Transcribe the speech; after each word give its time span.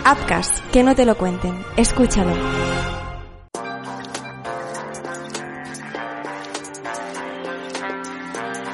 Upcast, 0.00 0.64
que 0.70 0.82
no 0.82 0.94
te 0.94 1.04
lo 1.04 1.16
cuenten. 1.16 1.54
Escúchalo. 1.76 2.34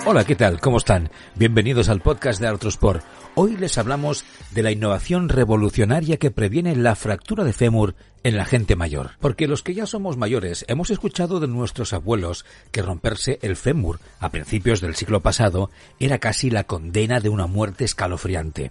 Hola, 0.07 0.25
¿qué 0.25 0.37
tal? 0.37 0.61
¿Cómo 0.61 0.77
están? 0.77 1.11
Bienvenidos 1.35 1.89
al 1.89 2.03
podcast 2.03 2.41
de 2.41 2.47
Artrosport. 2.47 3.03
Hoy 3.35 3.57
les 3.57 3.79
hablamos 3.79 4.25
de 4.53 4.63
la 4.63 4.71
innovación 4.71 5.29
revolucionaria 5.29 6.19
que 6.19 6.31
previene 6.31 6.77
la 6.77 6.95
fractura 6.95 7.43
de 7.43 7.53
fémur 7.53 7.95
en 8.23 8.37
la 8.37 8.45
gente 8.45 8.77
mayor. 8.77 9.13
Porque 9.19 9.49
los 9.49 9.63
que 9.63 9.75
ya 9.75 9.87
somos 9.87 10.17
mayores 10.17 10.65
hemos 10.69 10.91
escuchado 10.91 11.41
de 11.41 11.49
nuestros 11.49 11.93
abuelos 11.95 12.45
que 12.71 12.83
romperse 12.83 13.39
el 13.43 13.57
fémur 13.57 13.99
a 14.21 14.29
principios 14.29 14.81
del 14.81 14.95
siglo 14.95 15.21
pasado 15.21 15.71
era 15.99 16.19
casi 16.19 16.51
la 16.51 16.65
condena 16.65 17.19
de 17.19 17.31
una 17.31 17.47
muerte 17.47 17.85
escalofriante. 17.85 18.71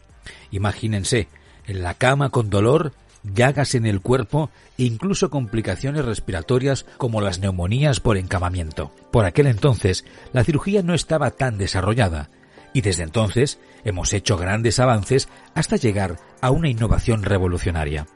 Imagínense, 0.52 1.28
en 1.68 1.82
la 1.82 1.94
cama 1.94 2.30
con 2.30 2.50
dolor 2.50 2.94
llagas 3.24 3.76
en 3.76 3.86
el 3.86 4.02
cuerpo 4.02 4.50
incluso 4.78 5.30
complicaciones 5.30 6.06
respiratorias 6.06 6.86
como 6.98 7.22
las 7.22 7.40
neumonías 7.40 8.00
por 8.00 8.18
encamamiento. 8.18 8.92
Por 9.12 9.26
aquel 9.26 9.48
entonces, 9.48 10.06
la 10.34 10.44
cirugía 10.44 10.82
no 10.84 10.94
estaba 10.94 11.32
tan 11.32 11.58
desarrollada 11.58 12.30
y 12.74 12.82
desde 12.82 13.04
entonces 13.04 13.60
hemos 13.84 14.14
hecho 14.14 14.38
grandes 14.38 14.80
avances 14.80 15.30
hasta 15.54 15.78
llegar 15.78 16.18
a 16.42 16.52
una 16.52 16.70
innovación 16.70 17.24
revolucionaria. 17.24 18.08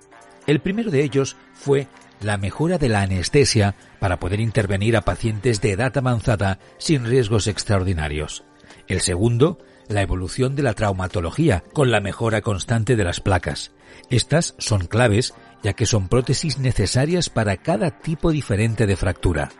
El 0.48 0.60
primero 0.60 0.92
de 0.92 1.04
ellos 1.04 1.38
fue 1.54 1.88
la 2.22 2.38
mejora 2.38 2.78
de 2.78 2.90
la 2.90 3.02
anestesia 3.02 3.76
para 4.00 4.20
poder 4.20 4.40
intervenir 4.40 4.98
a 4.98 5.02
pacientes 5.02 5.62
de 5.62 5.72
edad 5.72 5.96
avanzada 5.98 6.58
sin 6.78 7.06
riesgos 7.06 7.48
extraordinarios. 7.48 8.44
El 8.88 9.02
segundo, 9.02 9.60
la 9.88 10.02
evolución 10.02 10.56
de 10.56 10.64
la 10.64 10.74
traumatología 10.74 11.64
con 11.74 11.92
la 11.92 12.00
mejora 12.00 12.42
constante 12.42 12.96
de 12.96 13.04
las 13.04 13.20
placas. 13.20 13.72
Estas 14.10 14.56
son 14.58 14.88
claves 14.88 15.34
ya 15.64 15.74
que 15.74 15.86
son 15.86 16.08
prótesis 16.08 16.60
necesarias 16.60 17.30
para 17.30 17.58
cada 17.58 17.92
tipo 17.92 18.32
diferente 18.32 18.86
de 18.86 18.96
fractura. 18.96 19.52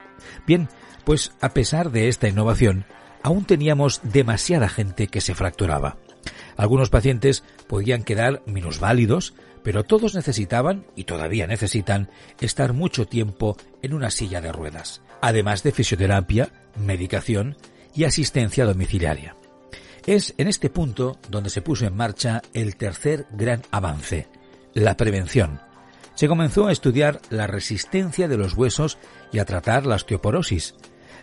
Bien, 0.46 0.70
pues 1.06 1.32
a 1.42 1.54
pesar 1.54 1.92
de 1.92 2.08
esta 2.08 2.28
innovación, 2.28 2.86
aún 3.24 3.46
teníamos 3.46 4.02
demasiada 4.04 4.70
gente 4.70 5.08
que 5.08 5.22
se 5.22 5.36
fracturaba. 5.36 5.98
Algunos 6.58 6.90
pacientes 6.90 7.44
podían 7.68 8.04
quedar 8.04 8.42
minusválidos, 8.46 9.34
pero 9.64 9.84
todos 9.84 10.16
necesitaban, 10.16 10.86
y 10.96 11.06
todavía 11.06 11.48
necesitan, 11.48 12.10
estar 12.42 12.74
mucho 12.74 13.06
tiempo 13.06 13.56
en 13.82 13.94
una 13.94 14.12
silla 14.12 14.42
de 14.42 14.52
ruedas, 14.52 15.02
además 15.22 15.64
de 15.64 15.72
fisioterapia, 15.72 16.50
medicación 16.76 17.58
y 17.94 18.04
asistencia 18.04 18.66
domiciliaria. 18.66 19.37
Es 20.08 20.34
en 20.38 20.48
este 20.48 20.70
punto 20.70 21.20
donde 21.30 21.50
se 21.50 21.62
puso 21.62 21.86
en 21.86 21.94
marcha 21.94 22.42
el 22.54 22.78
tercer 22.78 23.28
gran 23.32 23.64
avance, 23.72 24.30
la 24.74 24.96
prevención. 24.96 25.60
Se 26.16 26.30
comenzó 26.30 26.68
a 26.68 26.72
estudiar 26.72 27.20
la 27.30 27.46
resistencia 27.46 28.30
de 28.30 28.38
los 28.38 28.54
huesos 28.54 28.98
y 29.34 29.40
a 29.40 29.46
tratar 29.46 29.86
la 29.86 29.96
osteoporosis. 29.96 30.76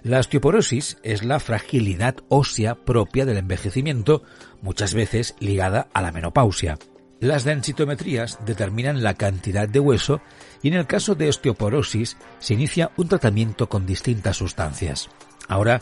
La 0.03 0.19
osteoporosis 0.19 0.99
es 1.03 1.25
la 1.25 1.41
fragilidad 1.41 2.17
ósea 2.29 2.75
propia 2.75 3.25
del 3.25 3.39
envejecimiento, 3.39 4.23
muchas 4.61 4.93
veces 4.93 5.35
ligada 5.41 5.89
a 5.95 6.03
la 6.03 6.13
menopausia. 6.13 6.79
Las 7.21 7.45
densitometrías 7.45 8.39
determinan 8.45 9.03
la 9.03 9.15
cantidad 9.15 9.67
de 9.67 9.81
hueso 9.81 10.21
y 10.61 10.69
en 10.69 10.75
el 10.75 10.87
caso 10.87 11.15
de 11.15 11.31
osteoporosis 11.31 12.19
se 12.39 12.53
inicia 12.53 12.91
un 12.98 13.09
tratamiento 13.09 13.67
con 13.67 13.87
distintas 13.87 14.37
sustancias. 14.37 15.09
Ahora 15.48 15.81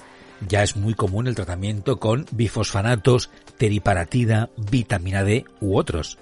ya 0.48 0.62
es 0.62 0.76
muy 0.76 0.94
común 0.94 1.26
el 1.26 1.34
tratamiento 1.34 1.98
con 1.98 2.26
bifosfanatos, 2.32 3.30
teriparatida, 3.58 4.50
vitamina 4.56 5.24
D 5.24 5.44
u 5.60 5.76
otros. 5.76 6.18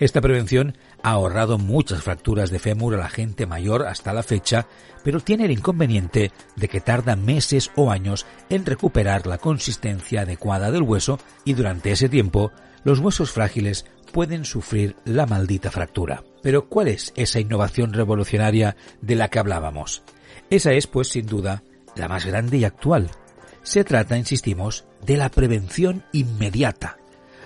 Esta 0.00 0.20
prevención 0.20 0.76
ha 1.02 1.10
ahorrado 1.10 1.58
muchas 1.58 2.02
fracturas 2.02 2.50
de 2.50 2.58
fémur 2.58 2.94
a 2.94 2.98
la 2.98 3.08
gente 3.08 3.46
mayor 3.46 3.86
hasta 3.86 4.12
la 4.12 4.22
fecha, 4.22 4.66
pero 5.04 5.20
tiene 5.20 5.44
el 5.44 5.52
inconveniente 5.52 6.32
de 6.56 6.68
que 6.68 6.80
tarda 6.80 7.14
meses 7.14 7.70
o 7.76 7.90
años 7.90 8.26
en 8.48 8.66
recuperar 8.66 9.26
la 9.26 9.38
consistencia 9.38 10.22
adecuada 10.22 10.70
del 10.70 10.82
hueso 10.82 11.18
y 11.44 11.54
durante 11.54 11.92
ese 11.92 12.08
tiempo 12.08 12.50
los 12.82 12.98
huesos 12.98 13.30
frágiles 13.30 13.86
pueden 14.12 14.44
sufrir 14.44 14.96
la 15.04 15.26
maldita 15.26 15.70
fractura. 15.70 16.22
Pero 16.42 16.68
¿cuál 16.68 16.88
es 16.88 17.12
esa 17.16 17.40
innovación 17.40 17.92
revolucionaria 17.92 18.76
de 19.00 19.14
la 19.16 19.28
que 19.28 19.38
hablábamos? 19.38 20.02
Esa 20.50 20.72
es, 20.72 20.86
pues, 20.86 21.08
sin 21.08 21.26
duda, 21.26 21.62
la 21.96 22.08
más 22.08 22.26
grande 22.26 22.58
y 22.58 22.64
actual, 22.64 23.10
se 23.64 23.82
trata, 23.82 24.16
insistimos, 24.16 24.84
de 25.04 25.16
la 25.16 25.30
prevención 25.30 26.04
inmediata. 26.12 26.98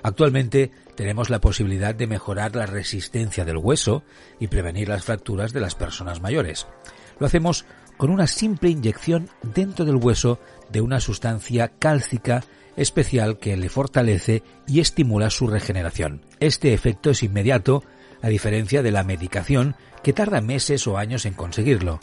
Actualmente 0.02 0.70
tenemos 0.94 1.30
la 1.30 1.40
posibilidad 1.40 1.94
de 1.94 2.06
mejorar 2.06 2.54
la 2.54 2.66
resistencia 2.66 3.44
del 3.44 3.56
hueso 3.56 4.02
y 4.38 4.48
prevenir 4.48 4.88
las 4.88 5.04
fracturas 5.04 5.52
de 5.52 5.60
las 5.60 5.74
personas 5.74 6.20
mayores. 6.20 6.66
Lo 7.18 7.26
hacemos 7.26 7.64
con 7.96 8.10
una 8.10 8.26
simple 8.26 8.70
inyección 8.70 9.28
dentro 9.42 9.84
del 9.84 9.96
hueso 9.96 10.38
de 10.70 10.80
una 10.80 11.00
sustancia 11.00 11.68
cálcica 11.78 12.44
especial 12.76 13.38
que 13.38 13.56
le 13.56 13.68
fortalece 13.68 14.42
y 14.66 14.80
estimula 14.80 15.30
su 15.30 15.46
regeneración. 15.46 16.22
Este 16.38 16.74
efecto 16.74 17.10
es 17.10 17.22
inmediato, 17.22 17.82
a 18.22 18.28
diferencia 18.28 18.82
de 18.82 18.92
la 18.92 19.04
medicación 19.04 19.76
que 20.02 20.12
tarda 20.12 20.40
meses 20.40 20.86
o 20.86 20.98
años 20.98 21.26
en 21.26 21.34
conseguirlo. 21.34 22.00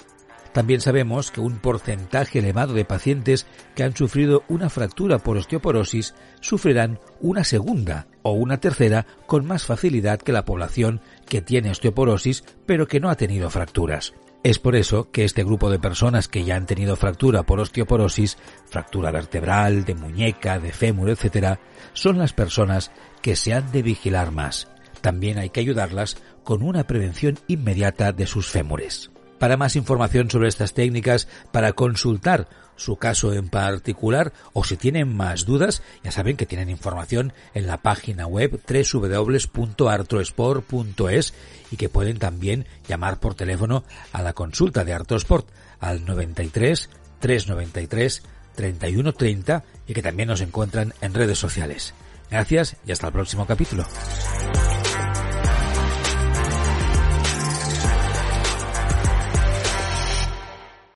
También 0.56 0.80
sabemos 0.80 1.32
que 1.32 1.42
un 1.42 1.58
porcentaje 1.58 2.40
elevado 2.40 2.74
de 2.74 2.86
pacientes 2.86 3.46
que 3.76 3.84
han 3.84 3.94
sufrido 3.94 4.46
una 4.48 4.70
fractura 4.70 5.20
por 5.20 5.36
osteoporosis 5.36 6.16
sufrirán 6.40 6.98
una 7.20 7.44
segunda 7.44 8.08
o 8.22 8.32
una 8.32 8.62
tercera 8.62 9.06
con 9.26 9.46
más 9.46 9.66
facilidad 9.66 10.18
que 10.18 10.32
la 10.32 10.46
población 10.46 11.02
que 11.28 11.42
tiene 11.42 11.72
osteoporosis 11.72 12.46
pero 12.66 12.88
que 12.88 13.02
no 13.02 13.10
ha 13.10 13.18
tenido 13.18 13.50
fracturas. 13.50 14.14
Es 14.44 14.58
por 14.58 14.78
eso 14.78 15.12
que 15.12 15.26
este 15.26 15.44
grupo 15.44 15.70
de 15.70 15.78
personas 15.78 16.30
que 16.30 16.46
ya 16.46 16.56
han 16.56 16.68
tenido 16.68 16.96
fractura 16.96 17.44
por 17.44 17.60
osteoporosis, 17.60 18.38
fractura 18.66 19.12
vertebral, 19.12 19.84
de 19.84 19.96
muñeca, 19.96 20.58
de 20.58 20.72
fémur, 20.72 21.10
etc., 21.10 21.60
son 21.92 22.18
las 22.18 22.32
personas 22.32 22.92
que 23.22 23.36
se 23.36 23.54
han 23.54 23.74
de 23.74 23.82
vigilar 23.82 24.32
más. 24.32 24.70
También 25.02 25.38
hay 25.38 25.50
que 25.50 25.60
ayudarlas 25.60 26.16
con 26.46 26.64
una 26.64 26.88
prevención 26.88 27.38
inmediata 27.48 28.14
de 28.14 28.26
sus 28.26 28.48
fémures. 28.48 29.12
Para 29.40 29.58
más 29.58 29.76
información 29.76 30.32
sobre 30.32 30.48
estas 30.48 30.74
técnicas, 30.74 31.28
para 31.52 31.74
consultar 31.74 32.48
su 32.76 32.98
caso 32.98 33.34
en 33.34 33.50
particular 33.50 34.34
o 34.54 34.64
si 34.64 34.78
tienen 34.78 35.12
más 35.16 35.46
dudas, 35.46 35.82
ya 36.04 36.12
saben 36.12 36.38
que 36.38 36.46
tienen 36.46 36.70
información 36.70 37.34
en 37.54 37.66
la 37.68 37.82
página 37.82 38.28
web 38.28 38.62
www.artrosport.es 38.68 41.34
y 41.72 41.78
que 41.78 41.90
pueden 41.90 42.20
también 42.20 42.68
llamar 42.88 43.20
por 43.20 43.34
teléfono 43.36 43.84
a 44.12 44.22
la 44.22 44.34
consulta 44.34 44.84
de 44.84 44.94
Artrosport 44.94 45.48
al 45.80 46.06
93 46.06 46.90
393 47.20 48.24
3130 48.56 49.64
y 49.88 49.94
que 49.94 50.02
también 50.02 50.30
nos 50.30 50.42
encuentran 50.42 50.94
en 51.02 51.14
redes 51.14 51.38
sociales. 51.38 51.94
Gracias 52.30 52.78
y 52.86 52.92
hasta 52.92 53.08
el 53.08 53.14
próximo 53.14 53.46
capítulo. 53.46 53.86